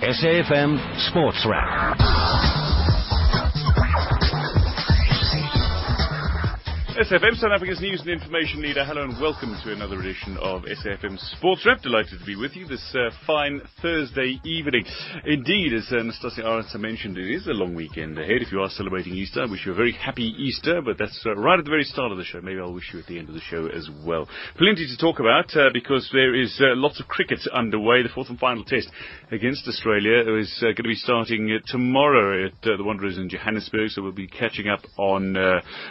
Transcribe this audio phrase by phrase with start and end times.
[0.00, 0.78] SAFM
[1.10, 2.57] Sports Wrap.
[6.98, 8.84] SFM, South Africa's news and information leader.
[8.84, 11.80] Hello and welcome to another edition of SFM Sports Wrap.
[11.80, 14.84] Delighted to be with you this uh, fine Thursday evening.
[15.24, 18.42] Indeed, as uh, Nastasia Arendse mentioned, it is a long weekend ahead.
[18.42, 21.36] If you are celebrating Easter, I wish you a very happy Easter, but that's uh,
[21.36, 22.40] right at the very start of the show.
[22.40, 24.26] Maybe I'll wish you at the end of the show as well.
[24.56, 28.02] Plenty to talk about uh, because there is uh, lots of cricket underway.
[28.02, 28.88] The fourth and final test
[29.30, 33.90] against Australia is uh, going to be starting uh, tomorrow at the Wanderers in Johannesburg,
[33.90, 35.36] so we'll be catching up on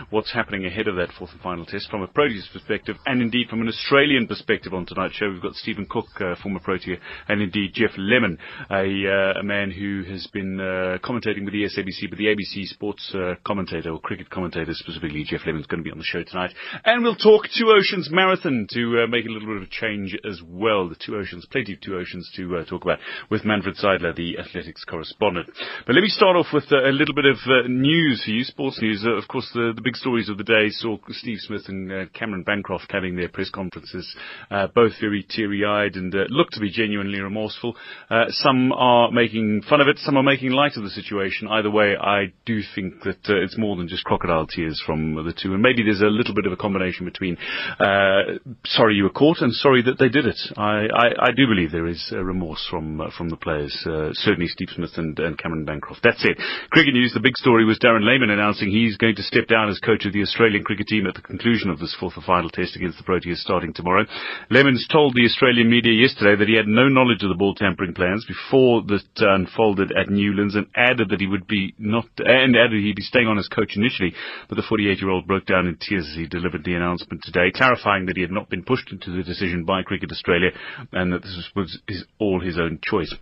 [0.10, 3.48] what's happening ahead of that fourth and final test from a Proteas perspective and indeed
[3.50, 5.30] from an Australian perspective on tonight's show.
[5.30, 6.98] We've got Stephen Cook, uh, former Protea,
[7.28, 8.38] and indeed Geoff Lemon,
[8.70, 12.66] a, uh, a man who has been uh, commentating with the SABC, but the ABC
[12.66, 16.24] sports uh, commentator or cricket commentator specifically, Geoff Lemon's going to be on the show
[16.24, 16.54] tonight.
[16.86, 20.18] And we'll talk Two Oceans Marathon to uh, make a little bit of a change
[20.30, 20.90] as well.
[20.90, 24.38] The Two Oceans, plenty of Two Oceans to uh, talk about with Manfred Seidler, the
[24.40, 25.48] athletics correspondent.
[25.86, 27.38] But let me start off with a little bit of
[27.70, 29.06] news for you, sports news.
[29.06, 32.44] Of course, the, the big stories of the day saw Steve Smith and uh, Cameron
[32.44, 34.08] Bancroft having their press conferences,
[34.52, 37.76] uh, both very teary-eyed and uh, look to be genuinely remorseful.
[38.10, 41.48] Uh, some are making fun of it, some are making light of the situation.
[41.48, 45.34] Either way, I do think that uh, it's more than just crocodile tears from the
[45.34, 47.38] two, and maybe there's a little bit of a combination between
[47.80, 50.40] uh, sorry you were caught and sorry that they did it.
[50.56, 53.74] I, I, I do believe there is remorse from from the players,
[54.14, 56.02] certainly Steve Smith and, and Cameron Bancroft.
[56.04, 56.38] That's it.
[56.72, 57.14] Cricket news.
[57.14, 60.14] The big story was Darren Lehmann announcing he's going to step down as coach of
[60.14, 63.04] the Australian cricket team at the conclusion of this fourth and final test against the
[63.08, 64.04] Proteas starting tomorrow.
[64.52, 67.94] Lemons told the Australian media yesterday that he had no knowledge of the ball tampering
[67.94, 72.84] plans before this unfolded at Newlands and added that he would be not, and added
[72.84, 74.12] he'd be staying on as coach initially,
[74.50, 78.18] but the 48-year-old broke down in tears as he delivered the announcement today, clarifying that
[78.18, 80.52] he had not been pushed into the decision by Cricket Australia
[80.92, 83.16] and that this was his, all his own choice.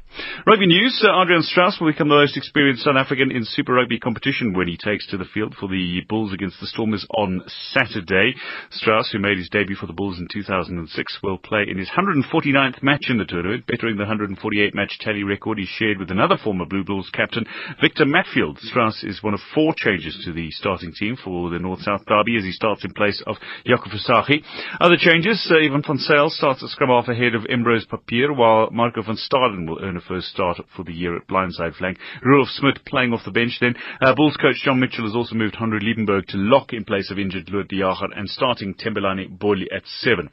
[0.47, 3.99] Rugby news, uh, Adriaan Strauss will become the most experienced South African in Super Rugby
[3.99, 7.34] competition when he takes to the field for the Bulls against the Stormers on
[7.71, 8.35] Saturday.
[8.71, 12.83] Strauss, who made his debut for the Bulls in 2006, will play in his 149th
[12.83, 16.65] match in the tournament, bettering the 148 match tally record he shared with another former
[16.65, 17.45] Blue Bulls captain,
[17.81, 18.59] Victor Matfield.
[18.59, 22.43] Strauss is one of four changes to the starting team for the North-South Derby as
[22.43, 24.43] he starts in place of Jaco Visagie.
[24.79, 28.69] Other changes, uh, Ivan van Zyl starts at scrum half ahead of Embrose Papier, while
[28.71, 31.97] Marco van Staden will earn a first start for the year at blindside flank.
[32.23, 33.75] Rudolf Smith playing off the bench then.
[34.01, 37.19] Uh, Bulls coach John Mitchell has also moved Hanro Liebenberg to lock in place of
[37.25, 40.29] injured Lood de and starting Thembelani Bholi at seven.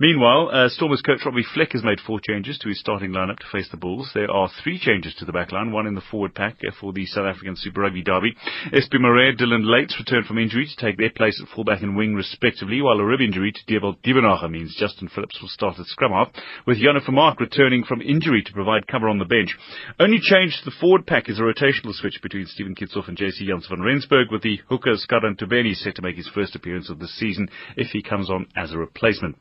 [0.00, 3.46] Meanwhile, uh, Stormers coach Robbie Fleck has made four changes to his starting lineup to
[3.52, 4.10] face the Bulls.
[4.14, 7.06] There are three changes to the backline, one in the forward pack uh, for the
[7.06, 8.34] South African Super Rugby derby.
[8.74, 12.14] SP Marais, Dillyn Leyds returned from injury to take their place at fullback and wing
[12.14, 16.30] respectively, while a rib injury to Diebenacher means Justin Phillips will start at scrum half,
[16.66, 19.56] with Jano Vermaak returning from injury to provide cover on the bench.
[20.00, 23.48] Only change to the forward pack is a rotational switch between Steven Kitshoff and JC
[23.48, 26.98] Janse van Rensburg, with the hooker Skadan Ntubeni set to make his first appearance of
[26.98, 29.36] the season if he comes on as a replacement.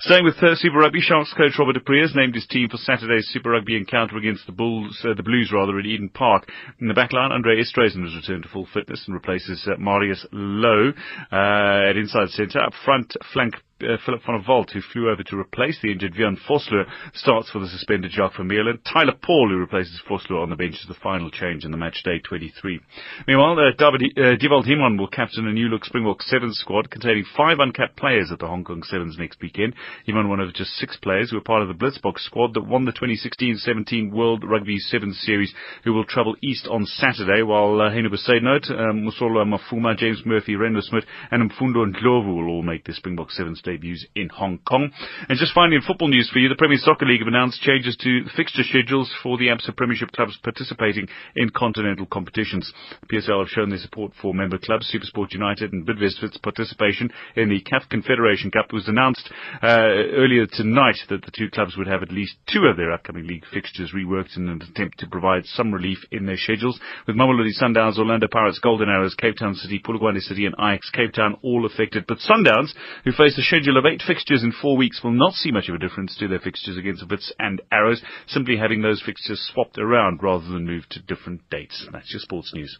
[0.00, 2.76] Staying with uh, Super Rugby, Sharks coach Robert du Preez has named his team for
[2.76, 6.48] Saturday's Super Rugby encounter against the Bulls, uh, the Blues rather, at Eden Park.
[6.80, 10.92] In the backline, Andre Esterhuizen has returned to full fitness and replaces uh, Marius Louw
[11.32, 12.60] uh, at inside centre.
[12.60, 16.36] Up front, flank uh, Philip van Walt, who flew over to replace the injured Björn
[16.48, 18.70] Vosloo, starts for the suspended Jacques Vermeulen.
[18.70, 21.76] and Tyler Paul, who replaces Vosloo on the bench, is the final change in the
[21.76, 22.80] match day 23.
[23.26, 27.58] Meanwhile, uh, David, uh, Human will captain a new look Springbok Sevens squad containing five
[27.58, 29.74] uncapped players at the Hong Kong Sevens next weekend.
[30.06, 32.86] Human, one of just six players who are part of the Blitzboks squad that won
[32.86, 35.52] the 2016-17 World Rugby Sevens Series,
[35.84, 40.54] who will travel east on Saturday, while uh, Heino Bezuidenhout, um, Mosolwa Mafuma, James Murphy,
[40.54, 44.58] Rhyno Smith, and Mfundo and Ndlovu will all make the Springbok Sevens debuts in Hong
[44.66, 44.90] Kong.
[45.28, 47.96] And just finally in football news for you, the Premier Soccer League have announced changes
[48.00, 52.72] to fixture schedules for the ABSA Premiership clubs participating in continental competitions.
[53.02, 57.48] The PSL have shown their support for member clubs, Supersport United and Bidvest's participation in
[57.48, 58.66] the CAF Confederation Cup.
[58.70, 59.28] It was announced
[59.62, 59.66] uh,
[60.14, 63.44] earlier tonight that the two clubs would have at least two of their upcoming league
[63.52, 67.98] fixtures reworked in an attempt to provide some relief in their schedules, with Mamelodi Sundowns,
[67.98, 72.04] Orlando Pirates, Golden Arrows, Cape Town City, Polokwane City and Ajax Cape Town all affected.
[72.06, 72.72] But Sundowns,
[73.04, 75.74] who face a schedule of eight fixtures in four weeks, will not see much of
[75.74, 80.22] a difference to their fixtures against Wits and Arrows, simply having those fixtures swapped around
[80.22, 81.86] rather than moved to different dates.
[81.90, 82.78] That's your sports news.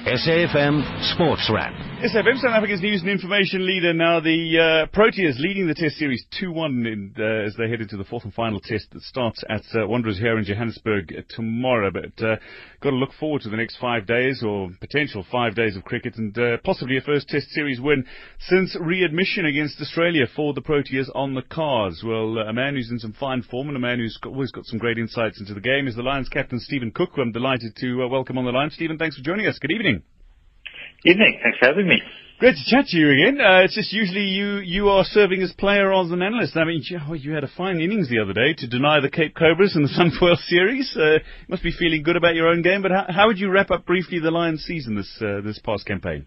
[0.00, 1.74] SAFM Sports Wrap.
[2.00, 4.18] SAFM South Africa's news and information leader now.
[4.18, 8.24] The uh, Proteas leading the Test series 2-1 uh, as they head into the fourth
[8.24, 11.90] and final test that starts at uh, Wanderers here in Johannesburg tomorrow.
[11.90, 12.36] But uh,
[12.80, 16.16] got to look forward to the next five days or potential five days of cricket
[16.16, 18.06] and uh, possibly a first Test series win
[18.38, 22.02] since readmission against Australia for the Proteas on the cards.
[22.02, 24.50] Well, uh, a man who's in some fine form and a man who's got, always
[24.50, 27.76] got some great insights into the game is the Lions captain Stephen Cook, I'm delighted
[27.80, 28.70] to welcome on the line.
[28.70, 29.58] Stephen, thanks for joining us.
[29.58, 29.79] Good evening.
[29.80, 30.02] Evening.
[31.06, 31.40] Evening.
[31.42, 31.96] Thanks for having me.
[32.38, 33.40] Great to chat to you again.
[33.40, 36.54] Uh, it's just usually you, you are serving as player rather than analyst.
[36.54, 39.34] I mean, you, you had a fine innings the other day to deny the Cape
[39.34, 40.92] Cobras in the Sunfoil series.
[40.94, 43.48] Uh, you must be feeling good about your own game, but how, how would you
[43.48, 46.26] wrap up briefly the Lions season this, uh, this past campaign?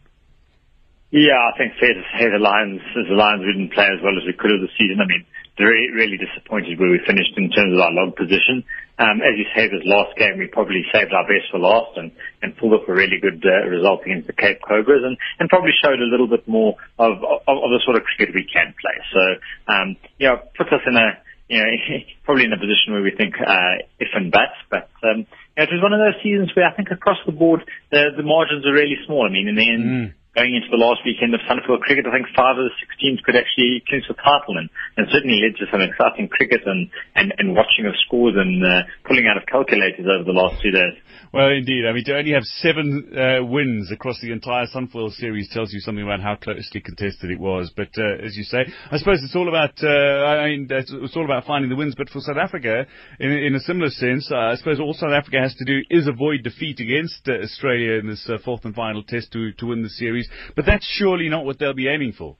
[1.12, 4.26] Yeah, I think fair to say the Lions, the Lions didn't play as well as
[4.26, 4.98] we could have this season.
[4.98, 5.26] I mean,
[5.60, 8.66] really, really disappointed where we finished in terms of our log position.
[8.98, 12.12] Um, as you say, this last game we probably saved our best for last and,
[12.42, 15.74] and pulled off a really good uh, result against the Cape Cobras and, and probably
[15.82, 18.98] showed a little bit more of, of, of the sort of cricket we can play.
[19.14, 19.24] So,
[19.74, 21.18] um, yeah, puts us in a,
[21.50, 21.70] you know,
[22.26, 25.70] probably in a position where we think, uh, if and buts, but, um, you know,
[25.70, 27.62] it was one of those seasons where I think across the board,
[27.92, 29.26] the, the margins are really small.
[29.26, 32.12] I mean, in the end, mm going into the last weekend of Sunfoil cricket, I
[32.12, 35.54] think five of the six teams could actually clinch the title and, and certainly led
[35.62, 39.46] to some exciting cricket and, and, and watching of scores and uh, pulling out of
[39.46, 40.98] calculators over the last two days.
[41.34, 41.86] Well, indeed.
[41.90, 45.80] I mean, to only have seven uh, wins across the entire Sunfoil series tells you
[45.80, 47.72] something about how closely contested it was.
[47.76, 49.74] But uh, as you say, I suppose it's all about.
[49.82, 51.96] Uh, I mean, it's all about finding the wins.
[51.98, 52.86] But for South Africa,
[53.20, 56.08] in, in a similar sense, uh, I suppose all South Africa has to do is
[56.08, 59.90] avoid defeat against uh, Australia in this fourth and final test to to win the
[59.90, 60.23] series.
[60.56, 62.38] But that's surely not what they'll be aiming for.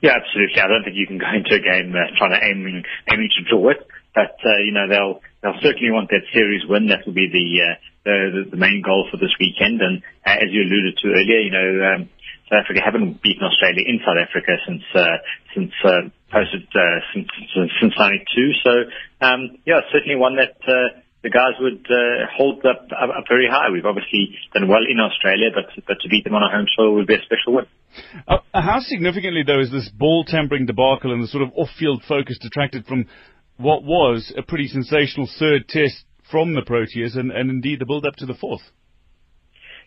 [0.00, 0.60] Yeah, absolutely.
[0.60, 3.70] I don't think you can go into a game trying to aim aiming to draw
[3.70, 3.86] it.
[4.14, 6.86] But uh, you know they'll they'll certainly want that series win.
[6.86, 7.74] That will be the uh,
[8.04, 9.82] the, the main goal for this weekend.
[9.82, 12.08] And uh, as you alluded to earlier, you know um,
[12.46, 15.18] South Africa haven't beaten Australia in South Africa since uh,
[15.50, 17.26] since uh, posted uh, since
[17.82, 18.52] since '92.
[18.62, 18.72] So
[19.20, 20.62] um, yeah, certainly one that.
[20.62, 23.72] Uh, the guys would uh, hold up, up, up very high.
[23.72, 26.94] We've obviously done well in Australia, but but to beat them on our home soil
[26.94, 27.66] would be a special win.
[28.28, 32.38] Uh, how significantly, though, is this ball tampering debacle and the sort of off-field focus
[32.38, 33.06] detracted from
[33.56, 38.04] what was a pretty sensational third test from the Proteas and, and indeed the build
[38.04, 38.62] up to the fourth.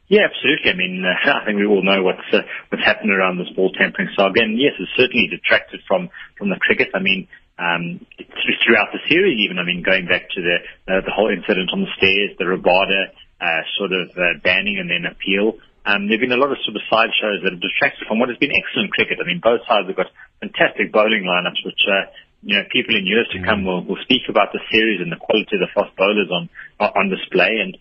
[0.07, 0.71] Yeah, absolutely.
[0.71, 3.71] I mean, uh, I think we all know what's uh, what's happened around this ball
[3.77, 6.89] tampering saga, and yes, it's certainly detracted from from the cricket.
[6.95, 8.05] I mean, um,
[8.63, 11.81] throughout the series, even I mean, going back to the uh, the whole incident on
[11.81, 15.57] the stairs, the Rabada uh, sort of uh, banning and then appeal.
[15.87, 18.19] Um, there have been a lot of sort of side shows that have detracted from
[18.19, 19.23] what has been excellent cricket.
[19.23, 20.11] I mean, both sides have got
[20.43, 22.11] fantastic bowling lineups, which uh,
[22.43, 25.17] you know, people in years to come will, will speak about the series and the
[25.17, 27.77] quality of the fast bowlers on on display, and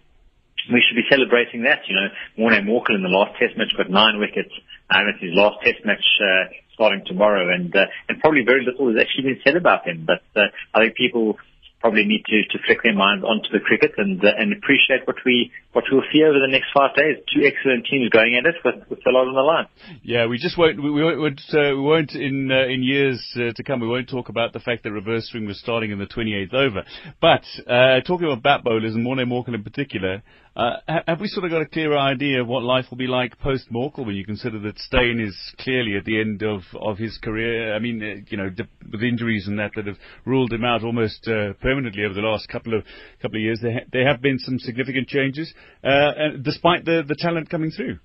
[0.73, 1.85] we should be celebrating that.
[1.89, 2.09] You know,
[2.39, 4.53] Morne Morkel in the last Test match got nine wickets,
[4.91, 8.87] and it's his last Test match uh, starting tomorrow, and uh, and probably very little
[8.93, 10.07] has actually been said about him.
[10.07, 11.37] But uh, I think people
[11.81, 15.17] probably need to, to flick their minds onto the cricket and uh, and appreciate what
[15.25, 17.17] we what we'll see over the next five days.
[17.33, 19.67] Two excellent teams going at it with, with a lot on the line.
[20.03, 23.53] Yeah, we just won't we, we won't uh, we won't in uh, in years uh,
[23.55, 26.07] to come we won't talk about the fact that reverse swing was starting in the
[26.07, 26.85] 28th over.
[27.21, 30.23] But uh, talking about bat bowlers and Morne Morkel in particular,
[30.57, 33.39] uh, have we sort of got a clearer idea of what life will be like
[33.41, 37.19] post Morkel when you consider that Steyn is clearly at the end of, of his
[37.19, 37.75] career?
[37.75, 38.49] I mean, uh, you know,
[38.91, 42.49] with injuries and that that have ruled him out almost uh, permanently over the last
[42.49, 42.85] couple of
[43.21, 45.53] couple of years, there, ha- there have been some significant changes,
[45.85, 47.99] uh, despite the, the talent coming through.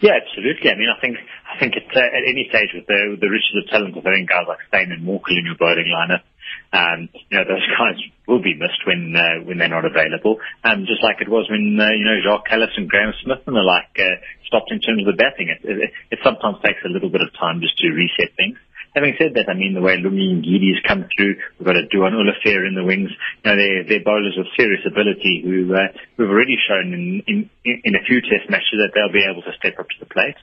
[0.00, 0.70] Yeah, absolutely.
[0.70, 3.28] I mean, I think I think at, uh, at any stage with the with the
[3.28, 6.24] riches of talent of having guys like Steyn and Morkel in your bowling lineup,
[6.72, 10.36] um, you know, those guys will be missed when uh, when they're not available.
[10.64, 13.56] Um, just like it was when uh, you know Jacques Kallis and Graeme Smith and
[13.56, 15.48] the like uh, stopped in terms of the batting.
[15.48, 18.58] It, it, it sometimes takes a little bit of time just to reset things.
[18.96, 21.84] Having said that, I mean the way Lungi Ngidi has come through, we've got a
[21.88, 23.12] Duanne Olivier in the wings.
[23.44, 27.50] You know, they're, they're bowlers of serious ability who uh, who've already shown in, in
[27.64, 30.36] in a few test matches that they'll be able to step up to the plate.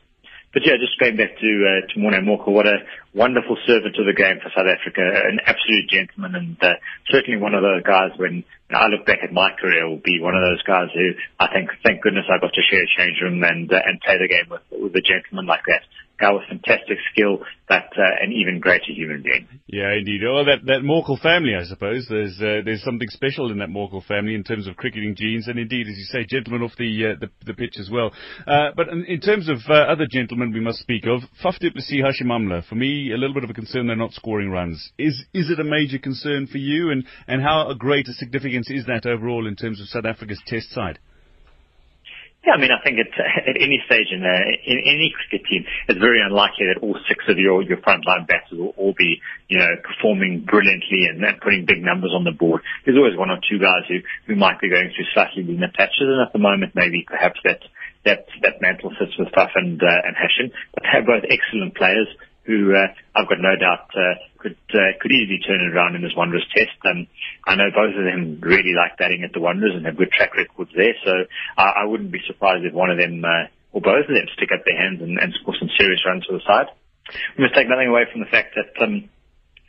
[0.54, 2.80] But yeah, just going back to uh, to Morne Morkel, what a
[3.14, 6.80] wonderful servant of the game for South Africa, an absolute gentleman, and uh,
[7.12, 8.16] certainly one of those guys.
[8.16, 11.52] When I look back at my career, will be one of those guys who I
[11.52, 14.32] think, thank goodness, I got to share a change room and uh, and play the
[14.32, 15.84] game with with a gentleman like that
[16.20, 19.48] guy with fantastic skill, but uh, an even greater human being.
[19.68, 20.22] Yeah, indeed.
[20.28, 22.06] Oh, that that Morkel family, I suppose.
[22.10, 25.60] There's uh, there's something special in that Morkel family in terms of cricketing genes, and
[25.60, 28.12] indeed, as you say, gentlemen off the uh, the, the, pitch as well.
[28.48, 31.72] Uh, but in, in, terms of uh, other gentlemen we must speak of, Faf du
[31.72, 34.92] Plessis, Hashim Amla, for me, a little bit of a concern they're not scoring runs.
[34.98, 38.86] Is is it a major concern for you, and and how great a significance is
[38.86, 41.00] that overall in terms of South Africa's Test side?
[42.46, 43.10] Yeah, I mean, I think at,
[43.50, 47.26] at any stage in, uh, in any cricket team, it's very unlikely that all six
[47.28, 49.18] of your, your frontline batters will all be,
[49.50, 52.62] you know, performing brilliantly and, and putting big numbers on the board.
[52.86, 56.06] There's always one or two guys who, who might be going through slightly leaner patches,
[56.06, 57.66] and at the moment, maybe perhaps that
[58.06, 60.54] that that mantle sits with Faf and uh, and Hashim.
[60.78, 62.06] But they're both excellent players
[62.46, 66.02] who uh, I've got no doubt uh, could uh, could easily turn it around in
[66.02, 66.78] this Wanderers test.
[66.86, 67.08] Um,
[67.46, 70.36] I know both of them really like batting at the Wanderers and have good track
[70.38, 71.12] records there, so
[71.58, 74.50] I, I wouldn't be surprised if one of them uh, or both of them stick
[74.56, 76.72] up their hands and, and score some serious runs for the side.
[77.38, 79.10] We must take nothing away from the fact that um,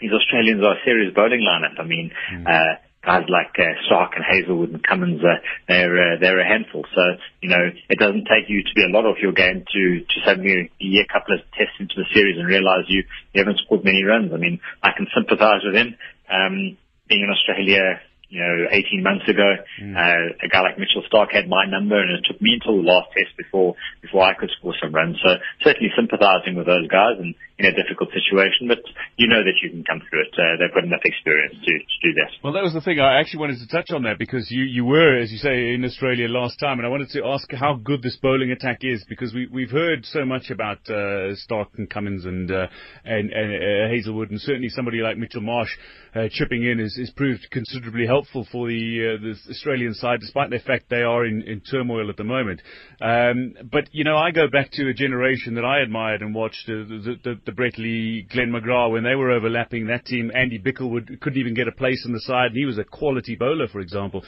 [0.00, 1.74] these Australians are a serious bowling lineup.
[1.80, 2.46] I mean, mm.
[2.46, 6.84] uh, guys like uh, Starc and Hazlewood and Cummins, uh, they're uh, they're a handful.
[6.92, 7.02] So
[7.40, 10.16] you know it doesn't take you to be a lot off your game to to
[10.26, 14.02] suddenly a couple of tests into the series and realise you you haven't scored many
[14.02, 14.34] runs.
[14.34, 15.94] I mean I can sympathise with him.
[16.28, 16.76] Um,
[17.08, 19.46] being in Australia, you know, 18 months ago.
[19.80, 19.94] Mm.
[19.94, 22.88] Uh, a guy like Mitchell Starc had my number, and it took me until the
[22.88, 25.16] last test before before I could score some runs.
[25.22, 28.84] So certainly sympathising with those guys and in a difficult situation, but
[29.16, 30.34] you know that you can come through it.
[30.36, 32.28] Uh, they've got enough experience to, to do that.
[32.44, 33.00] Well, that was the thing.
[33.00, 35.82] I actually wanted to touch on that because you, you were, as you say, in
[35.84, 39.32] Australia last time, and I wanted to ask how good this bowling attack is because
[39.32, 42.66] we, we've heard so much about uh, Starc and Cummins and uh,
[43.04, 45.70] and, and uh, Hazlewood, and certainly somebody like Mitchell Marsh
[46.14, 50.50] uh, chipping in has, has proved considerably helpful for the, uh, the Australian side, despite
[50.50, 52.62] the fact they are in, in turmoil at the moment.
[53.00, 56.66] Um, but you know, I go back to a generation that I admired and watched
[56.66, 60.90] the, the, the Brett Lee, Glenn McGrath, when they were overlapping that team, Andy Bichel
[60.90, 63.68] would, couldn't even get a place in the side, and he was a quality bowler,
[63.68, 64.24] for example.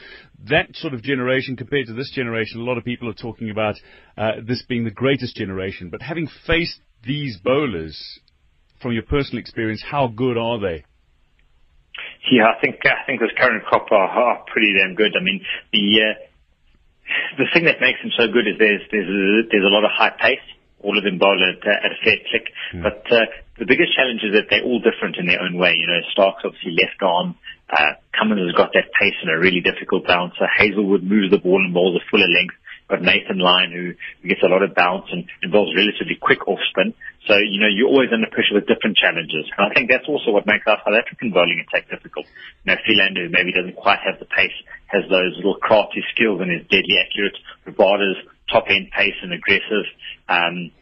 [0.48, 3.76] That sort of generation compared to this generation, a lot of people are talking about
[4.16, 5.88] uh, this being the greatest generation.
[5.90, 8.20] But having faced these bowlers,
[8.80, 10.84] from your personal experience, how good are they?
[12.30, 15.14] Yeah, I think I think this current crop are, are pretty damn good.
[15.16, 15.40] I mean,
[15.72, 16.14] the uh,
[17.38, 19.90] the thing that makes them so good is there's there's a, there's a lot of
[19.94, 20.44] high pace
[20.80, 22.46] all of them bowl at, uh, at a fair click.
[22.74, 22.82] Mm.
[22.82, 23.26] But uh,
[23.58, 25.74] the biggest challenge is that they're all different in their own way.
[25.74, 27.34] You know, Starc's obviously left arm.
[27.68, 30.46] Uh, Cummins has got that pace and a really difficult bouncer.
[30.46, 32.54] Hazlewood moves the ball and bowls a fuller length.
[32.88, 33.92] Got Nathan Lyon who,
[34.22, 36.94] who gets a lot of bounce and involves relatively quick off spin.
[37.28, 39.44] So, you know, you're always under pressure with different challenges.
[39.52, 42.24] And I think that's also what makes our South African bowling attack difficult.
[42.64, 44.56] You know, Philander, who maybe doesn't quite have the pace,
[44.88, 47.36] has those little crafty skills and is deadly accurate.
[47.68, 48.16] Rabada's
[48.48, 49.84] top end pace and aggressive.
[50.28, 50.72] Um,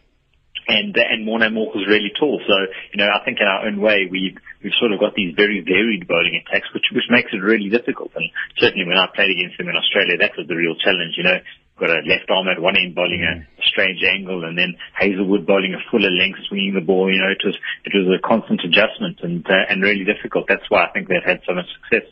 [0.68, 2.40] and and Morne Morkel is really tall.
[2.46, 2.56] So
[2.92, 5.62] you know, I think in our own way we've we've sort of got these very
[5.62, 8.10] varied bowling attacks, which which makes it really difficult.
[8.14, 11.14] And certainly when I played against them in Australia, that was the real challenge.
[11.16, 11.38] You know,
[11.78, 15.74] got a left arm at one end bowling a strange angle, and then Hazlewood bowling
[15.74, 17.12] a fuller length, swinging the ball.
[17.12, 20.46] You know, it was it was a constant adjustment and uh, and really difficult.
[20.48, 22.08] That's why I think they've had so much success.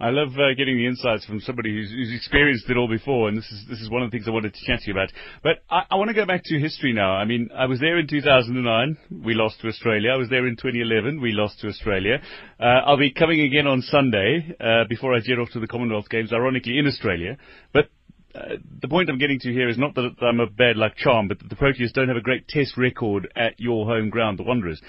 [0.00, 3.36] I love uh, getting the insights from somebody who's, who's, experienced it all before, and
[3.36, 5.10] this is this is one of the things I wanted to chat to you about.
[5.42, 7.14] But I, I want to go back to history now.
[7.14, 9.22] I mean, I was there in 2009.
[9.24, 10.10] We lost to Australia.
[10.12, 11.20] I was there in 2011.
[11.20, 12.22] We lost to Australia.
[12.60, 16.08] Uh, I'll be coming again on Sunday uh, before I jet off to the Commonwealth
[16.08, 17.36] Games, ironically in Australia.
[17.72, 17.90] But
[18.34, 21.28] uh, the point I'm getting to here is not that I'm a bad luck charm,
[21.28, 24.42] but that the Proteas don't have a great test record at your home ground, the
[24.42, 24.80] Wanderers.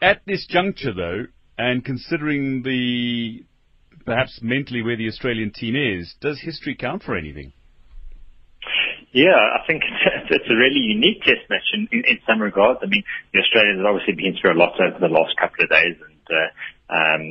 [0.00, 1.24] At this juncture, though,
[1.58, 3.44] and considering the
[4.04, 7.52] perhaps mentally where the Australian team is, does history count for anything?
[9.12, 9.82] Yeah, I think
[10.30, 12.80] it's a really unique test match in, in, in some regards.
[12.82, 15.70] I mean, the Australians have obviously been through a lot over the last couple of
[15.70, 16.50] days, and uh,
[16.90, 17.22] um,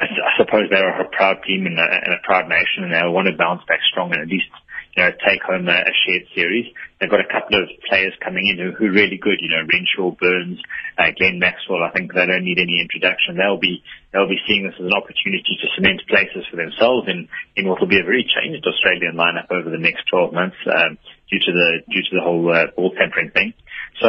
[0.00, 3.04] I, I suppose they're a proud team and a, and a proud nation, and they
[3.04, 4.48] want to bounce back strong and at least
[4.96, 6.68] you know, take home a, a shared series.
[7.00, 9.40] They've got a couple of players coming in who, who are really good.
[9.40, 10.60] You know, Renshaw, Burns,
[10.98, 11.82] uh, Glenn Maxwell.
[11.82, 13.40] I think they don't need any introduction.
[13.40, 13.80] They'll be
[14.12, 17.80] they'll be seeing this as an opportunity to cement places for themselves in in what
[17.80, 21.00] will be a very changed Australian lineup over the next 12 months um,
[21.32, 23.54] due to the due to the whole uh, ball tampering thing.
[24.00, 24.08] So.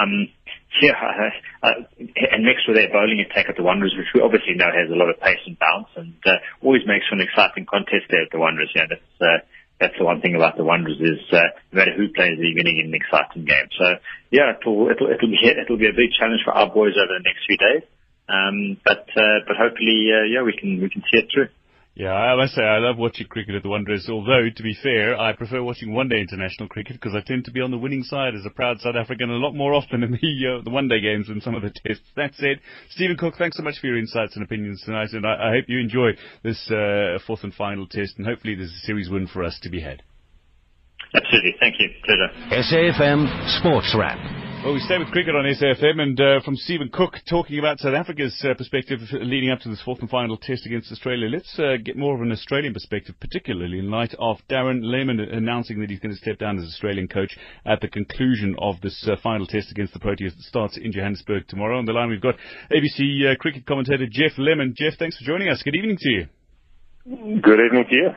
[0.00, 0.32] Um,
[0.80, 1.84] yeah, uh, uh,
[2.32, 4.96] and next with their bowling attack at the Wanderers, which we obviously know has a
[4.96, 8.32] lot of pace and bounce, and uh, always makes for an exciting contest there at
[8.32, 8.72] the Wanderers.
[8.74, 9.44] Yeah, that's uh,
[9.82, 11.42] that's the one thing about the Wanderers is uh,
[11.74, 13.66] no matter who plays, they're winning in an exciting game.
[13.74, 13.98] So
[14.30, 17.26] yeah, it'll it'll it'll be it'll be a big challenge for our boys over the
[17.26, 17.82] next few days.
[18.30, 21.50] Um, but uh, but hopefully, uh, yeah, we can we can see it through.
[21.94, 24.08] Yeah, I must say I love watching cricket at the Wanderers.
[24.08, 27.60] Although, to be fair, I prefer watching one-day international cricket because I tend to be
[27.60, 30.16] on the winning side as a proud South African a lot more often in the
[30.58, 32.04] uh, the one-day games than some of the tests.
[32.16, 35.48] That said, Stephen Cook, thanks so much for your insights and opinions tonight, and I,
[35.48, 39.10] I hope you enjoy this uh, fourth and final test, and hopefully there's a series
[39.10, 40.02] win for us to be had.
[41.14, 41.54] Absolutely.
[41.60, 41.90] Thank you.
[42.04, 42.28] Pleasure.
[42.50, 44.51] SAFM Sports Wrap.
[44.64, 47.94] Well, we stay with cricket on SAFM and uh, from Stephen Cook talking about South
[47.94, 51.26] Africa's uh, perspective leading up to this fourth and final test against Australia.
[51.28, 55.80] Let's uh, get more of an Australian perspective, particularly in light of Darren Lehmann announcing
[55.80, 59.16] that he's going to step down as Australian coach at the conclusion of this uh,
[59.20, 61.76] final test against the Proteas that starts in Johannesburg tomorrow.
[61.76, 62.36] On the line, we've got
[62.70, 64.76] ABC uh, cricket commentator Geoff Lemon.
[64.78, 65.60] Geoff, thanks for joining us.
[65.64, 66.26] Good evening to you.
[67.42, 68.10] Good evening to you.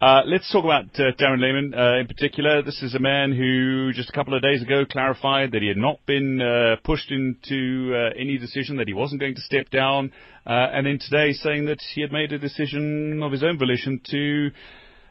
[0.00, 2.62] Uh, let's talk about uh, Darren Lehmann uh, in particular.
[2.62, 5.76] This is a man who just a couple of days ago clarified that he had
[5.76, 10.10] not been uh, pushed into uh, any decision, that he wasn't going to step down,
[10.46, 14.00] uh, and then today saying that he had made a decision of his own volition
[14.06, 14.48] to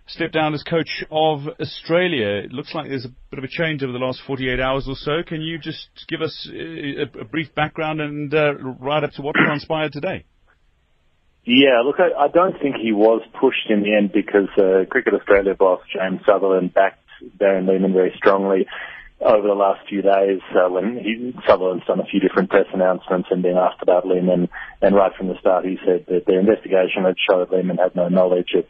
[0.07, 2.41] step down as coach of Australia.
[2.43, 4.95] It looks like there's a bit of a change over the last 48 hours or
[4.95, 5.21] so.
[5.21, 8.33] Can you just give us a, a brief background and
[8.81, 10.25] right up to what transpired today?
[11.49, 15.15] Yeah, look, I, I don't think he was pushed in the end because uh, Cricket
[15.15, 17.01] Australia boss James Sutherland backed
[17.41, 18.67] Darren Lehmann very strongly
[19.19, 23.29] over the last few days uh, when he, Sutherland's done a few different press announcements
[23.31, 24.47] and been asked about Lehmann.
[24.83, 28.09] And right from the start, he said that the investigation had showed Lehmann had no
[28.09, 28.65] knowledge of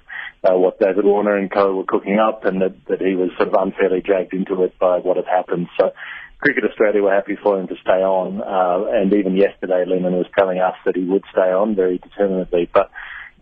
[0.48, 3.50] uh, what David Warner and co were cooking up and that, that he was sort
[3.50, 5.68] of unfairly dragged into it by what had happened.
[5.78, 5.92] So
[6.40, 10.28] Cricket Australia were happy for him to stay on, uh, and even yesterday Lehmann was
[10.38, 12.70] telling us that he would stay on very determinedly.
[12.72, 12.90] But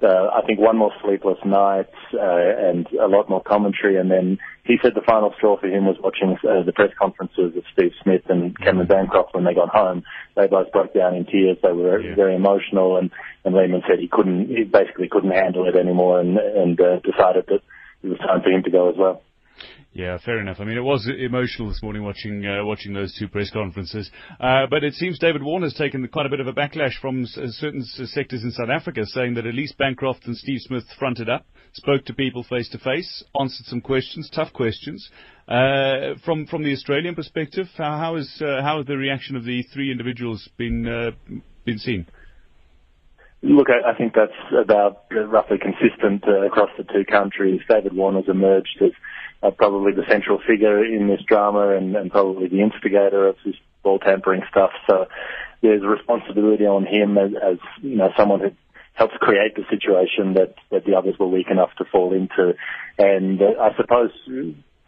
[0.01, 4.39] uh, I think one more sleepless night uh, and a lot more commentary, and then
[4.63, 7.93] he said the final straw for him was watching uh, the press conferences of Steve
[8.01, 8.87] Smith and Cameron.
[8.87, 10.03] Bancroft when they got home.
[10.35, 11.57] They both broke down in tears.
[11.61, 12.15] They were yeah.
[12.15, 13.11] very emotional, and,
[13.45, 17.45] and Lehmann said he couldn't, he basically couldn't handle it anymore, and, and uh, decided
[17.47, 17.61] that
[18.03, 19.21] it was time for him to go as well.
[19.93, 20.57] Yeah, fair enough.
[20.59, 24.11] I mean, it was emotional this morning watching uh, watching those two press conferences.
[24.39, 27.47] Uh, but it seems David Warner's taken quite a bit of a backlash from uh,
[27.47, 31.47] certain sectors in South Africa, saying that at least Bancroft and Steve Smith fronted up,
[31.73, 35.09] spoke to people face to face, answered some questions, tough questions.
[35.47, 39.45] Uh, from from the Australian perspective, how, how is uh, how has the reaction of
[39.45, 41.11] the three individuals been uh,
[41.65, 42.05] been seen?
[43.43, 47.61] Look, I, think that's about roughly consistent across the two countries.
[47.69, 48.91] David Warner's emerged as
[49.44, 53.56] uh, probably the central figure in this drama and, and probably the instigator of this
[53.84, 54.72] ball tampering stuff.
[54.88, 55.08] So
[55.62, 58.51] there's responsibility on him as, as you know someone who
[58.94, 62.56] helps create the situation that, that the others were weak enough to fall into.
[62.98, 64.10] And uh, I suppose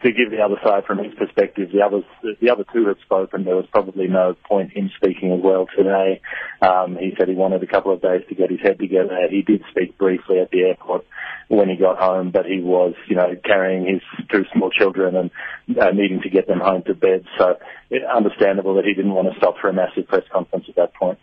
[0.03, 2.05] to give the other side from his perspective, the others,
[2.41, 3.43] the other two have spoken.
[3.43, 6.21] There was probably no point in speaking as well today.
[6.61, 9.17] Um, he said he wanted a couple of days to get his head together.
[9.29, 11.05] He did speak briefly at the airport
[11.49, 14.01] when he got home, but he was, you know, carrying his
[14.31, 17.25] two small children and uh, needing to get them home to bed.
[17.37, 17.57] So,
[18.13, 21.19] understandable that he didn't want to stop for a massive press conference at that point.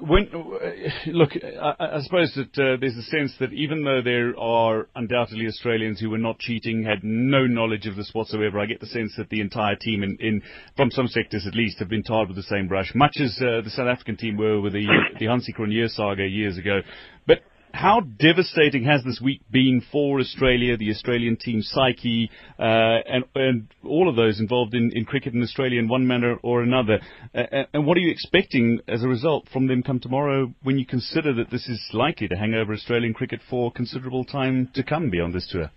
[0.00, 4.38] When, uh, look, I, I suppose that uh, there's a sense that even though there
[4.38, 8.80] are undoubtedly Australians who were not cheating, had no knowledge of this whatsoever, I get
[8.80, 10.42] the sense that the entire team, in, in
[10.78, 13.60] from some sectors at least, have been tarred with the same brush, much as uh,
[13.62, 14.86] the South African team were with the
[15.18, 16.80] the Hansie Cronje saga years ago.
[17.26, 17.40] But
[17.72, 23.68] how devastating has this week been for Australia, the Australian team psyche, uh, and, and,
[23.84, 27.00] all of those involved in, in, cricket in Australia in one manner or another?
[27.34, 30.86] Uh, and what are you expecting as a result from them come tomorrow when you
[30.86, 35.10] consider that this is likely to hang over Australian cricket for considerable time to come
[35.10, 35.70] beyond this tour?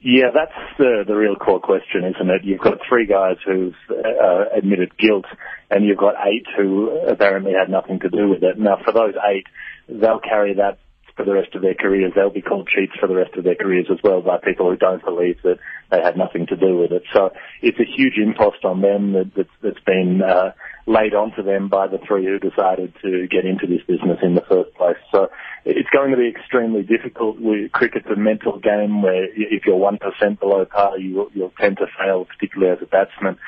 [0.00, 2.44] Yeah, that's the the real core question, isn't it?
[2.44, 5.24] You've got three guys who've uh, admitted guilt,
[5.70, 8.58] and you've got eight who apparently had nothing to do with it.
[8.58, 9.46] Now, for those eight,
[9.88, 10.78] they'll carry that
[11.16, 12.12] for the rest of their careers.
[12.14, 14.76] They'll be called cheats for the rest of their careers as well by people who
[14.76, 15.58] don't believe that
[15.90, 17.04] they had nothing to do with it.
[17.12, 17.30] So
[17.62, 20.52] it's a huge impost on them that, that, that's been uh,
[20.86, 24.42] laid onto them by the three who decided to get into this business in the
[24.42, 24.98] first place.
[25.10, 25.28] So
[25.64, 27.40] it's going to be extremely difficult.
[27.40, 31.86] We, cricket's a mental game where if you're 1% below par, you, you'll tend to
[31.98, 33.38] fail, particularly as a batsman.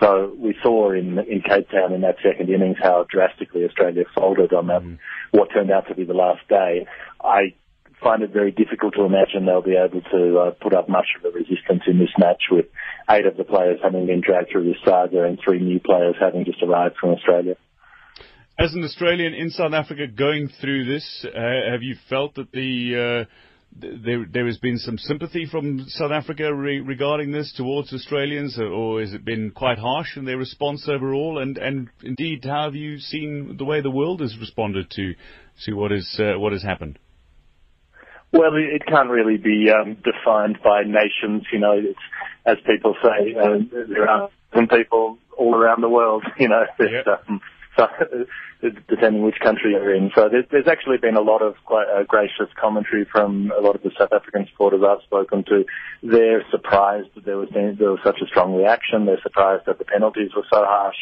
[0.00, 4.52] So we saw in in Cape Town in that second innings how drastically Australia folded
[4.52, 4.98] on that mm.
[5.30, 6.86] what turned out to be the last day.
[7.22, 7.54] I
[8.02, 11.24] find it very difficult to imagine they'll be able to uh, put up much of
[11.24, 12.66] a resistance in this match with
[13.10, 16.44] eight of the players having been dragged through this saga and three new players having
[16.44, 17.56] just arrived from Australia.
[18.58, 21.38] As an Australian in South Africa going through this, uh,
[21.70, 26.54] have you felt that the uh, there, there has been some sympathy from South Africa
[26.54, 31.38] re- regarding this towards Australians, or has it been quite harsh in their response overall?
[31.40, 35.14] And, and indeed, how have you seen the way the world has responded to
[35.64, 36.98] to what is uh, what has happened?
[38.32, 41.46] Well, it can't really be um, defined by nations.
[41.52, 41.98] You know, it's,
[42.44, 43.58] as people say, uh,
[43.88, 46.24] there are some people all around the world.
[46.38, 47.40] You know, that, um,
[47.76, 47.88] so,
[48.88, 50.10] depending which country you're in.
[50.14, 53.76] So there's, there's actually been a lot of quite uh, gracious commentary from a lot
[53.76, 55.64] of the South African supporters I've spoken to.
[56.02, 59.06] They're surprised that there was there was such a strong reaction.
[59.06, 60.96] They're surprised that the penalties were so harsh.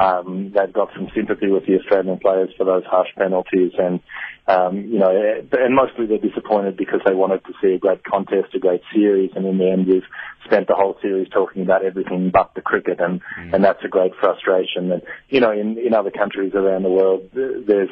[0.00, 4.00] Um, they've got some sympathy with the Australian players for those harsh penalties, and
[4.46, 5.10] um, you know,
[5.52, 9.30] and mostly they're disappointed because they wanted to see a great contest, a great series,
[9.36, 10.08] and in the end, we've
[10.46, 13.52] spent the whole series talking about everything but the cricket, and mm.
[13.52, 14.90] and that's a great frustration.
[14.90, 17.90] And you know, in in other countries around the world, there's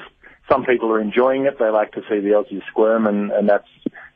[0.51, 1.59] some people are enjoying it.
[1.59, 3.69] They like to see the Aussies squirm, and and that's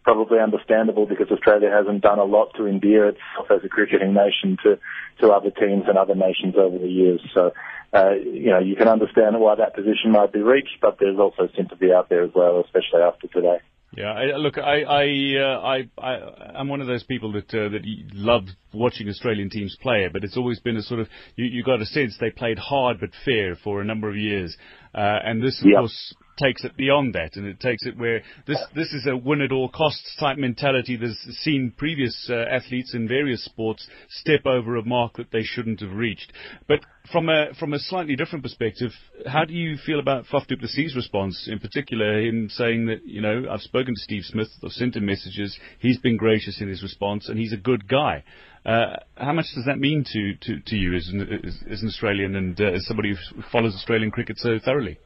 [0.04, 4.56] probably understandable because Australia hasn't done a lot to endear itself as a cricketing nation
[4.64, 4.78] to
[5.20, 7.20] to other teams and other nations over the years.
[7.34, 7.52] So
[7.92, 11.48] uh, you know, you can understand why that position might be reached, but there's also
[11.54, 13.58] sympathy out there as well, especially after today.
[13.94, 15.04] Yeah, I, look, I, I,
[15.38, 17.82] uh, I, I, I'm one of those people that uh, that
[18.14, 21.82] love watching Australian teams play, but it's always been a sort of you, you got
[21.82, 24.56] a sense they played hard but fair for a number of years,
[24.94, 25.80] uh, and this, of yep.
[25.80, 29.40] course, takes it beyond that, and it takes it where this this is a win
[29.40, 34.76] at all costs type mentality that's seen previous uh, athletes in various sports step over
[34.76, 36.32] a mark that they shouldn't have reached.
[36.68, 38.92] But from a from a slightly different perspective,
[39.26, 43.20] how do you feel about Faf du Plessis' response, in particular, in saying that you
[43.20, 46.82] know I've spoken to Steve Smith, I've sent him messages, he's been gracious in his
[46.82, 48.24] response, and he's a good guy.
[48.64, 51.88] Uh, how much does that mean to, to, to you as an, as, as an
[51.88, 54.98] Australian and uh, as somebody who follows Australian cricket so thoroughly?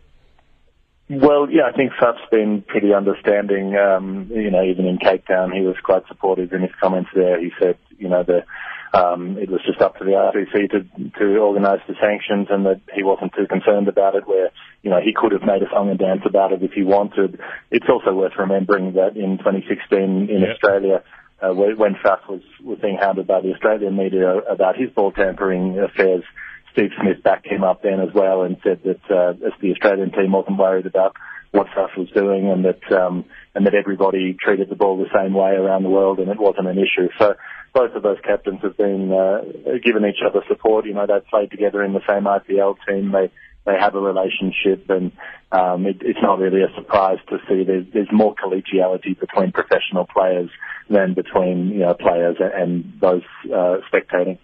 [1.09, 3.77] Well, yeah, I think Faf's been pretty understanding.
[3.77, 7.41] Um, you know, even in Cape Town, he was quite supportive in his comments there.
[7.41, 8.43] He said, you know, the
[8.93, 12.81] um, it was just up to the ICC to to organise the sanctions, and that
[12.93, 14.27] he wasn't too concerned about it.
[14.27, 14.51] Where
[14.83, 17.39] you know he could have made a song and dance about it if he wanted.
[17.71, 20.55] It's also worth remembering that in 2016 in yep.
[20.55, 21.03] Australia.
[21.39, 25.79] Uh, when Faf was, was being hounded by the Australian media about his ball tampering
[25.79, 26.25] affairs,
[26.77, 30.33] Steve Smith backed him up then as well and said that uh, the Australian team
[30.33, 31.17] wasn't worried about
[31.51, 35.33] what Faf was doing and that um, and that everybody treated the ball the same
[35.33, 37.09] way around the world and it wasn't an issue.
[37.19, 37.35] So
[37.73, 40.85] both of those captains have been uh, given each other support.
[40.85, 43.11] You know, they've played together in the same IPL team.
[43.11, 43.31] They
[43.65, 45.11] they have a relationship, and
[45.51, 50.07] um, it, it's not really a surprise to see there's, there's more collegiality between professional
[50.07, 50.51] players
[50.89, 54.39] than between you know players and those uh, spectating.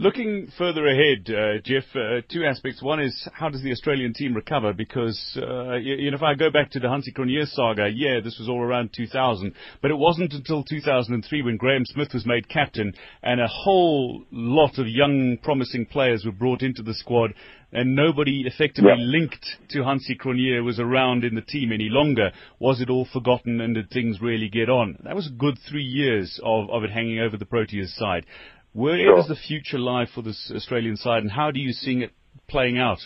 [0.00, 2.82] Looking further ahead, uh, Geoff, uh, two aspects.
[2.82, 4.72] One is how does the Australian team recover?
[4.72, 8.20] Because uh, you, you, know, if I go back to the Hansie Cronje saga, yeah,
[8.24, 12.48] this was all around 2000, but it wasn't until 2003 when Graeme Smith was made
[12.48, 17.34] captain and a whole lot of young, promising players were brought into the squad,
[17.70, 19.04] and nobody effectively yeah.
[19.04, 22.30] linked to Hansie Cronje was around in the team any longer.
[22.58, 24.96] Was it all forgotten, and did things really get on?
[25.04, 28.24] That was a good three years of, of it hanging over the Proteas side.
[28.72, 29.16] Where sure.
[29.16, 32.12] does the future lie for this Australian side, and how do you see it
[32.48, 33.00] playing out?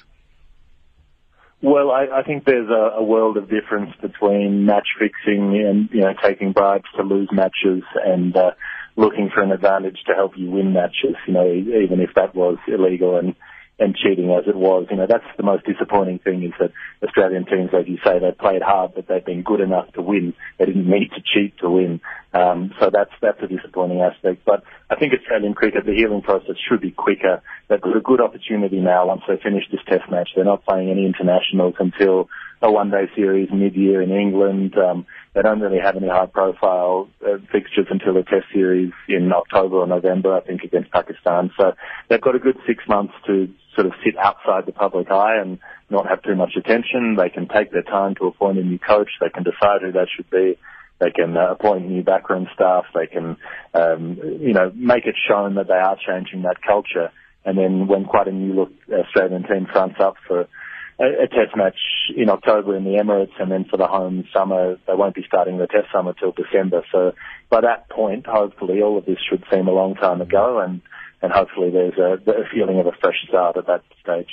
[1.62, 6.02] Well, I, I think there's a, a world of difference between match fixing and you
[6.02, 8.50] know taking bribes to lose matches and uh,
[8.96, 11.16] looking for an advantage to help you win matches.
[11.26, 13.34] You know, even if that was illegal and
[13.78, 14.86] and cheating as it was.
[14.90, 16.70] You know, that's the most disappointing thing is that
[17.02, 20.34] Australian teams, as you say, they played hard, but they've been good enough to win.
[20.58, 22.00] They didn't need to cheat to win.
[22.32, 24.44] Um, so that's that's a disappointing aspect.
[24.44, 27.42] But I think Australian cricket, the healing process should be quicker.
[27.68, 30.30] They've got a good opportunity now once they finish this Test match.
[30.34, 32.28] They're not playing any internationals until
[32.62, 34.76] a one-day series mid-year in England.
[34.78, 39.76] Um, they don't really have any high-profile uh, fixtures until the Test series in October
[39.76, 41.50] or November, I think, against Pakistan.
[41.60, 41.74] So
[42.08, 45.58] they've got a good six months to sort of sit outside the public eye and
[45.90, 47.16] not have too much attention.
[47.16, 49.10] They can take their time to appoint a new coach.
[49.20, 50.58] They can decide who that should be.
[51.00, 52.84] They can uh, appoint new backroom staff.
[52.94, 53.36] They can,
[53.74, 57.10] um, you know, make it shown that they are changing that culture.
[57.44, 60.46] And then when quite a new look Australian team fronts up for
[60.98, 61.78] a, a test match
[62.16, 65.58] in October in the Emirates, and then for the home summer, they won't be starting
[65.58, 66.84] the test summer till December.
[66.92, 67.12] So
[67.50, 70.80] by that point, hopefully, all of this should seem a long time ago, and
[71.24, 74.28] and hopefully there's a, a feeling of a fresh start at that stage.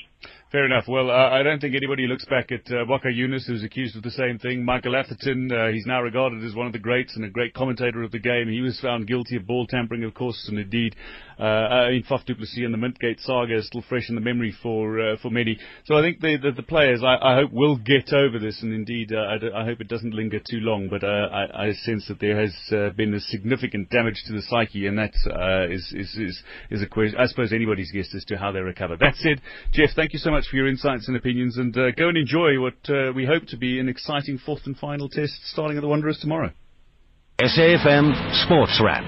[0.51, 0.83] Fair enough.
[0.85, 4.03] Well, uh, I don't think anybody looks back at uh, Waqar Younis, who's accused of
[4.03, 4.65] the same thing.
[4.65, 8.03] Michael Atherton, uh, he's now regarded as one of the greats and a great commentator
[8.03, 8.49] of the game.
[8.49, 10.97] He was found guilty of ball tampering, of course, and indeed,
[11.39, 14.21] uh, I mean, Faf du Plessis and the Mintgate saga is still fresh in the
[14.21, 15.57] memory for uh, for many.
[15.85, 18.71] So I think the the, the players, I, I, hope, will get over this, and
[18.71, 20.87] indeed, uh, I, I, hope it doesn't linger too long.
[20.87, 24.43] But uh, I, I, sense that there has uh, been a significant damage to the
[24.43, 27.17] psyche, and that uh, is, is is is a question.
[27.17, 28.97] I suppose anybody's guess as to how they recover.
[28.97, 29.41] That said,
[29.71, 32.59] Geoff, thank you so much for your insights and opinions, and uh, go and enjoy
[32.59, 35.87] what uh, we hope to be an exciting fourth and final test starting at the
[35.87, 36.51] Wanderers tomorrow.
[37.41, 39.03] SAFM Sports Wrap.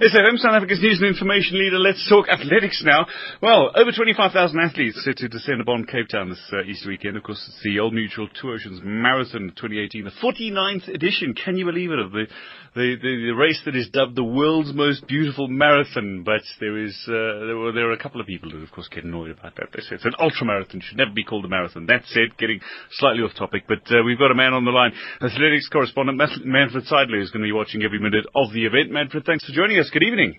[0.00, 1.78] SFM, South Africa's news and information leader.
[1.78, 3.06] Let's talk athletics now.
[3.40, 7.16] Well, over 25,000 athletes set to descend upon Cape Town this uh, Easter weekend.
[7.16, 11.34] Of course, it's the Old Mutual Two Oceans Marathon 2018, the 49th edition.
[11.34, 12.00] Can you believe it?
[12.00, 12.26] Of the,
[12.74, 16.24] the, the, the race that is dubbed the world's most beautiful marathon.
[16.24, 18.88] But there is uh, there, were, there are a couple of people who, of course,
[18.88, 19.68] get annoyed about that.
[19.72, 20.80] They say it's an ultra marathon.
[20.82, 21.86] Should never be called a marathon.
[21.86, 22.60] That said, getting
[22.90, 26.84] slightly off topic, but uh, we've got a man on the line, athletics correspondent Manfred
[26.84, 28.90] Seidler, who's going to be watching every minute of the event.
[28.90, 29.90] Manfred, thanks for joining us.
[29.92, 30.38] Good evening.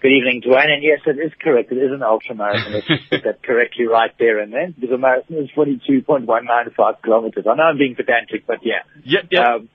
[0.00, 0.68] Good evening, Dwayne.
[0.68, 1.72] And yes, it is correct.
[1.72, 2.82] It is an ultra marathon.
[3.10, 4.74] Get that correctly right there and then.
[4.78, 7.44] Because a marathon is 42.195 kilometers.
[7.48, 8.84] I know I'm being pedantic, but yeah.
[9.04, 9.56] Yeah, yeah.
[9.56, 9.68] Um,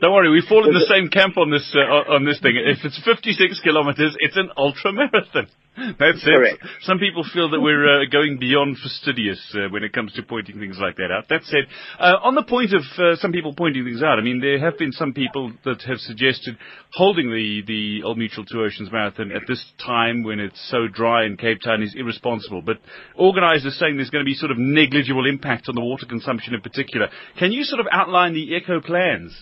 [0.00, 2.54] don't worry, we fall in the same camp on this uh, on this thing.
[2.56, 5.48] If it's 56 kilometers, it's an ultra marathon.
[5.98, 6.58] That's it.
[6.82, 10.58] Some people feel that we're uh, going beyond fastidious uh, when it comes to pointing
[10.58, 11.28] things like that out.
[11.28, 11.64] That said,
[11.98, 14.76] uh, on the point of uh, some people pointing things out, I mean, there have
[14.76, 16.58] been some people that have suggested
[16.92, 21.24] holding the, the Old Mutual Two Oceans Marathon at this time when it's so dry
[21.24, 22.60] in Cape Town is irresponsible.
[22.60, 22.78] But
[23.14, 26.60] organisers saying there's going to be sort of negligible impact on the water consumption in
[26.60, 27.08] particular.
[27.38, 29.32] Can you sort of outline the eco plans?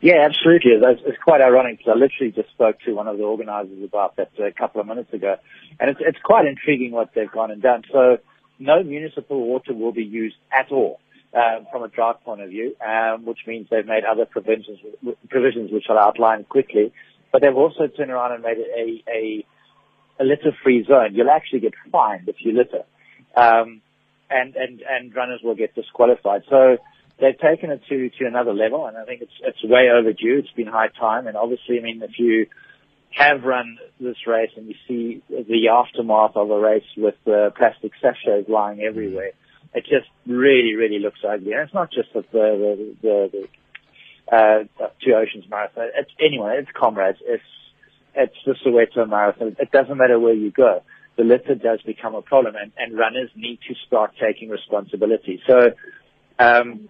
[0.00, 0.72] Yeah, absolutely.
[0.72, 4.30] It's, quite ironic because I literally just spoke to one of the organisers about that
[4.38, 5.36] a couple of minutes ago,
[5.78, 7.82] and it's, it's quite intriguing what they've gone and done.
[7.92, 8.18] So,
[8.58, 11.00] no municipal water will be used at all
[11.34, 14.78] um, from a drought point of view, um, which means they've made other provisions,
[15.28, 16.92] provisions which I'll outline quickly.
[17.32, 19.46] But they've also turned around and made a, a,
[20.20, 21.14] a litter-free zone.
[21.14, 22.84] You'll actually get fined if you litter,
[23.36, 23.82] um,
[24.30, 26.42] and and and runners will get disqualified.
[26.48, 26.78] So
[27.20, 30.38] they've taken it to, to another level, and I think it's it's way overdue.
[30.38, 32.46] It's been high time, and obviously, I mean, if you
[33.10, 37.92] have run this race and you see the aftermath of a race with uh, plastic
[38.02, 39.30] sachets lying everywhere,
[39.72, 41.52] it just really, really looks ugly.
[41.52, 43.48] And it's not just the the the, the
[44.36, 45.90] uh, Two Oceans Marathon.
[45.96, 47.18] It's anyway, it's comrades.
[47.24, 47.42] It's
[48.14, 49.56] it's the Soweto Marathon.
[49.58, 50.82] It doesn't matter where you go.
[51.16, 55.40] The litter does become a problem, and, and runners need to start taking responsibility.
[55.48, 55.70] So
[56.38, 56.88] um,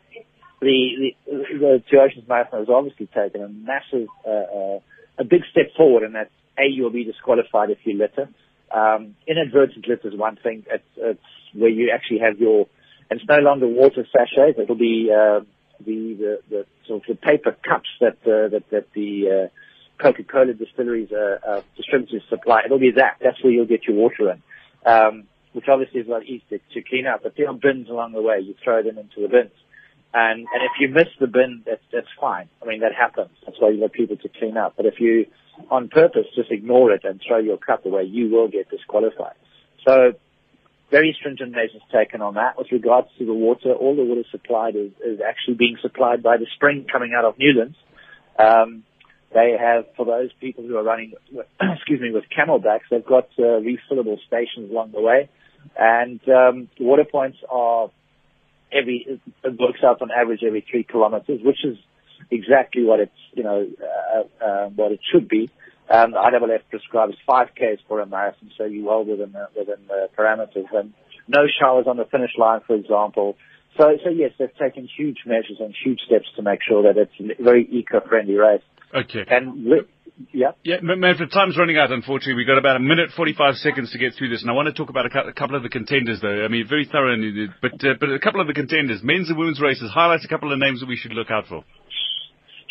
[0.60, 4.78] the, the, the Two Oceans Marathon has obviously taken a massive, uh, uh,
[5.18, 8.28] a big step forward, and that A, you'll be disqualified if you litter.
[8.70, 10.64] Um, inadvertent litter is one thing.
[10.70, 11.20] It's, it's
[11.52, 12.66] where you actually have your,
[13.10, 14.58] and it's no longer water sachets.
[14.58, 15.40] It'll be uh,
[15.84, 20.54] the, the the sort of the paper cups that uh, that that the uh, Coca-Cola
[20.54, 22.62] distilleries uh, uh, distributors supply.
[22.64, 23.18] It'll be that.
[23.20, 24.42] That's where you'll get your water in.
[24.90, 25.24] Um,
[25.54, 27.22] which obviously is a lot easier to clean up.
[27.22, 28.40] But there are bins along the way.
[28.40, 29.54] You throw them into the bins.
[30.12, 32.48] And, and if you miss the bin, that's, that's fine.
[32.62, 33.30] I mean, that happens.
[33.46, 34.74] That's why you want people to clean up.
[34.76, 35.26] But if you,
[35.70, 39.34] on purpose, just ignore it and throw your cup away, you will get disqualified.
[39.86, 40.12] So,
[40.90, 42.56] very stringent measures taken on that.
[42.58, 46.36] With regards to the water, all the water supplied is, is actually being supplied by
[46.36, 47.76] the spring coming out of Newlands.
[48.38, 48.84] Um,
[49.32, 51.14] they have, for those people who are running,
[51.60, 55.28] excuse me, with camelbacks, they've got uh, refillable stations along the way.
[55.78, 57.90] And um, water points are
[58.72, 61.76] every it works out on average every three kilometers, which is
[62.30, 65.50] exactly what it's you know uh, uh, what it should be.
[65.90, 69.86] Um, the IAAF prescribes five k's for a marathon, so you're well within the, within
[69.86, 70.66] the parameters.
[70.72, 70.94] And
[71.28, 73.36] no showers on the finish line, for example.
[73.76, 77.12] So, so yes, they've taken huge measures and huge steps to make sure that it's
[77.20, 78.62] a very eco-friendly race.
[78.94, 79.24] Okay.
[79.28, 79.66] And
[80.32, 80.52] yeah.
[80.62, 82.34] Yeah, Manfred, time's running out, unfortunately.
[82.34, 84.74] We've got about a minute 45 seconds to get through this, and I want to
[84.74, 86.44] talk about a couple of the contenders, though.
[86.44, 87.16] I mean, very thorough,
[87.60, 90.52] but, uh, but a couple of the contenders, men's and women's races, highlight a couple
[90.52, 91.64] of names that we should look out for.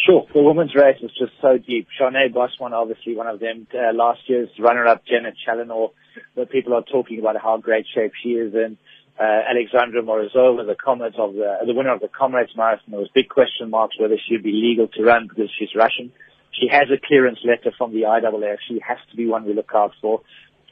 [0.06, 0.26] Sure.
[0.34, 1.88] The women's race is just so deep.
[2.00, 3.68] Charné Bosman, obviously one of them.
[3.74, 5.88] Uh, last year's runner-up, Jenna Challenor,
[6.34, 8.78] where people are talking about how great shape she is in.
[9.20, 12.90] Uh, Alexandra Morozova, the comrades of the, the winner of the Comrades Marathon.
[12.90, 16.12] There was big question marks whether she'd be legal to run because she's Russian.
[16.60, 18.58] She has a clearance letter from the IAAF.
[18.68, 20.22] She has to be one we look out for.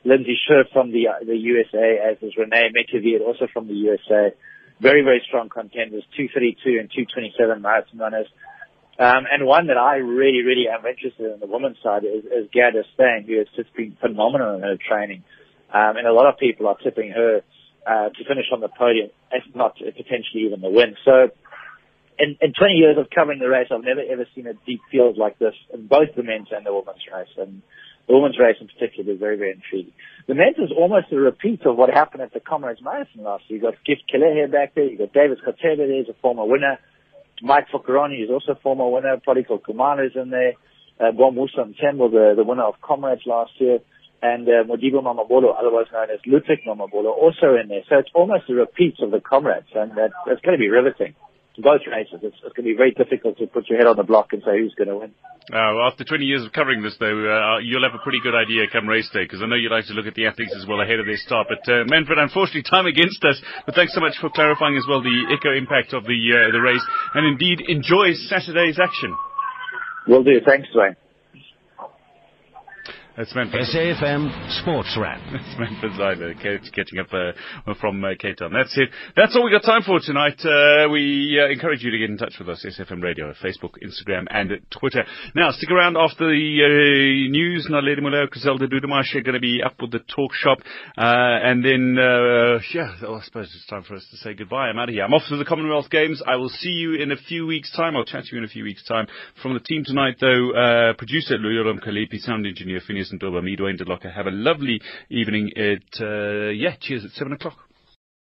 [0.04, 4.34] Lindsey Scherf from the the USA, as is Renee Metivier, also from the USA.
[4.80, 8.28] Very, very strong contenders, 232 and 227 marathon runners.
[8.98, 12.50] Um, and one that I really, really am interested in the women's side is, is
[12.52, 12.84] Gerda
[13.26, 15.24] who has just been phenomenal in her training.
[15.74, 17.42] Um, and a lot of people are tipping her
[17.86, 20.96] uh, to finish on the podium, if not potentially even the win.
[21.06, 21.30] So
[22.22, 25.18] in, in 20 years of covering the race, I've never ever seen a deep field
[25.18, 27.34] like this in both the men's and the women's race.
[27.36, 27.64] And
[28.08, 29.94] the women's race in particular is very, very intriguing.
[30.28, 33.58] The men's is almost a repeat of what happened at the Comrades Marathon last year.
[33.58, 34.86] You've got Gift Kelehe back there.
[34.86, 36.02] You've got David Gatebe there.
[36.02, 36.78] A former winner.
[37.42, 39.18] Mike Fokoroni is also a former winner.
[39.18, 40.54] Prodigal Khumalo is in there.
[41.00, 43.80] Uh, Musa Mthembu, the, the winner of Comrades last year.
[44.22, 47.82] And uh, Modibo Mamabolo, otherwise known as Ludwig Mamabolo, also in there.
[47.90, 49.74] So it's almost a repeat of the Comrades.
[49.74, 51.16] And that, that's going to be riveting
[51.58, 52.24] both races.
[52.24, 54.42] It's, it's going to be very difficult to put your head on the block and
[54.46, 55.12] say who's going to win.
[55.52, 58.70] Uh, after 20 years of covering this, though, uh, you'll have a pretty good idea
[58.72, 60.80] come race day, because I know you like to look at the athletes as well
[60.80, 61.48] ahead of their start.
[61.50, 63.42] But uh, Manfred, unfortunately, time against us.
[63.66, 66.62] But thanks so much for clarifying as well the eco impact of the uh, the
[66.62, 66.86] race,
[67.16, 69.12] and indeed enjoy Saturday's action.
[70.08, 70.40] Will do.
[70.46, 70.70] Thanks,
[73.12, 73.18] Dwayne.
[73.18, 73.66] That's Manfred.
[73.68, 75.20] SAFM Sports Wrap.
[75.32, 78.52] That's Manfred Seidler catching up uh, from uh, Cape Town.
[78.54, 78.90] That's it.
[79.16, 80.40] That's all we got time for tonight.
[80.44, 84.26] Uh, we uh, encourage you to get in touch with us, SFM Radio, Facebook, Instagram,
[84.30, 85.04] and Twitter.
[85.36, 86.32] Now, stick around after the
[86.64, 87.68] uh, news.
[87.72, 90.60] Naledi Moleo, Griselda Dudumash are going to be up with the talk shop.
[90.98, 91.96] Uh, and then,
[92.74, 94.68] yeah, well, I suppose it's time for us to say goodbye.
[94.68, 95.04] I'm out of here.
[95.04, 96.22] I'm off to the Commonwealth Games.
[96.26, 97.96] I will see you in a few weeks' time.
[97.96, 99.08] I'll chat to you in a few weeks' time.
[99.42, 103.82] From the team tonight, though, producer Luyoram Kalipi, sound engineer Phineas and Doba, me, Dwayne
[103.82, 104.14] DeLocca.
[104.14, 107.58] Have a lovely evening at, uh, yeah, cheers at 7 o'clock.